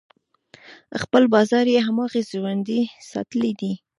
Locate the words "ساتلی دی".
3.11-3.73